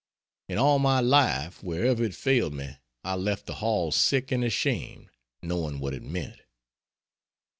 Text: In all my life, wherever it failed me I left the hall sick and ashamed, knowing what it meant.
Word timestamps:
In 0.49 0.57
all 0.57 0.79
my 0.79 0.99
life, 0.99 1.61
wherever 1.61 2.03
it 2.03 2.15
failed 2.15 2.55
me 2.55 2.77
I 3.03 3.13
left 3.13 3.45
the 3.45 3.53
hall 3.61 3.91
sick 3.91 4.31
and 4.31 4.43
ashamed, 4.43 5.11
knowing 5.43 5.79
what 5.79 5.93
it 5.93 6.01
meant. 6.01 6.41